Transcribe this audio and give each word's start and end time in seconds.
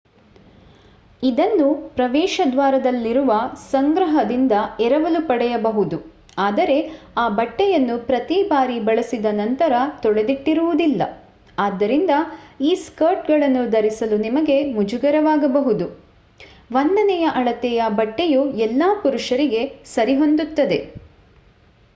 ಇದನ್ನು 1.23 1.65
ಪ್ರವೇಶದ್ವಾರದಲ್ಲಿರುವ 1.95 3.31
ಸಂಗ್ರಹದಿಂದ 3.71 4.51
ಎರವಲು 4.79 5.27
ಪಡೆಯಬಹುದು 5.27 5.97
ಆದರೆ 6.37 6.77
ಆ 7.17 7.29
ಬಟ್ಟೆಯನ್ನು 7.29 7.99
ಪ್ರತಿ 8.07 8.43
ಬಾರಿ 8.47 8.79
ಬಳಸಿದ 8.79 9.25
ನಂತರ 9.31 9.73
ತೊಳೆದಿಟ್ಟಿರುವುದಿಲ್ಲ 10.01 11.01
ಆದ್ದರಿಂದ 11.59 12.09
ಈ 12.61 12.75
ಸ್ಕರ್ಟ್‌ಗಳನ್ನು 12.75 13.69
ಧರಿಸಲು 13.69 14.17
ನಿಮಗೆ 14.17 14.73
ಮುಜುಗರವಾಗಬಹುದು. 14.73 15.87
ಒಂದನೆಯ 16.75 17.27
ಅಳತೆಯ 17.35 17.83
ಬಟ್ಟೆಯು 17.89 18.49
ಎಲ್ಲಾ 18.59 18.99
ಪುರುಷರಿಗೆ 19.03 19.63
ಸರಿಹೊಂದುತ್ತದೆ! 19.85 20.79